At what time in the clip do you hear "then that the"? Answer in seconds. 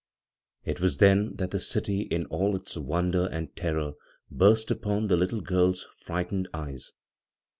0.97-1.59